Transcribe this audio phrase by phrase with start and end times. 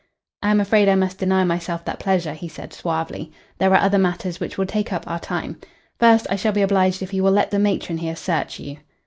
[0.41, 3.31] "I am afraid I must deny myself that pleasure," he said suavely.
[3.59, 5.59] "There are other matters which will take up our time.
[5.99, 8.77] First, I shall be obliged if you will let the matron here search you."